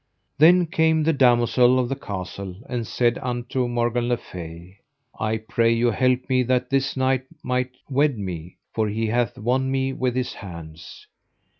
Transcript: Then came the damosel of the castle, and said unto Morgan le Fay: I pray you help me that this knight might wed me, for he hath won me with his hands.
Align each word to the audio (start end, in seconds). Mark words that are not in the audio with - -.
Then 0.39 0.65
came 0.65 1.03
the 1.03 1.13
damosel 1.13 1.77
of 1.77 1.87
the 1.87 1.95
castle, 1.95 2.55
and 2.67 2.87
said 2.87 3.19
unto 3.19 3.67
Morgan 3.67 4.07
le 4.07 4.17
Fay: 4.17 4.79
I 5.19 5.37
pray 5.37 5.71
you 5.71 5.91
help 5.91 6.27
me 6.27 6.41
that 6.41 6.71
this 6.71 6.97
knight 6.97 7.25
might 7.43 7.75
wed 7.87 8.17
me, 8.17 8.57
for 8.73 8.89
he 8.89 9.05
hath 9.05 9.37
won 9.37 9.69
me 9.69 9.93
with 9.93 10.15
his 10.15 10.33
hands. 10.33 11.05